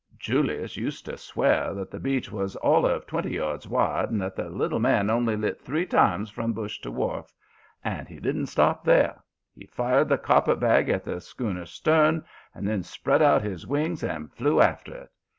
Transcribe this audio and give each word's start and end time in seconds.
"Julius 0.17 0.77
used 0.77 1.05
to 1.05 1.15
swear 1.15 1.75
that 1.75 1.91
that 1.91 2.01
beach 2.01 2.31
was 2.31 2.55
all 2.55 2.87
of 2.87 3.05
twenty 3.05 3.33
yards 3.35 3.67
wide 3.67 4.09
and 4.09 4.19
that 4.19 4.35
the 4.35 4.49
little 4.49 4.79
man 4.79 5.11
only 5.11 5.35
lit 5.35 5.61
three 5.61 5.85
times 5.85 6.31
from 6.31 6.53
bush 6.53 6.79
to 6.79 6.89
wharf. 6.89 7.31
And 7.83 8.07
he 8.07 8.19
didn't 8.19 8.47
stop 8.47 8.83
there. 8.83 9.23
He 9.53 9.67
fired 9.67 10.09
the 10.09 10.17
carpetbag 10.17 10.89
at 10.89 11.03
the 11.05 11.21
schooner's 11.21 11.69
stern 11.69 12.25
and 12.55 12.67
then 12.67 12.81
spread 12.81 13.21
out 13.21 13.43
his 13.43 13.67
wings 13.67 14.03
and 14.03 14.33
flew 14.33 14.59
after 14.59 14.95
it. 14.95 15.11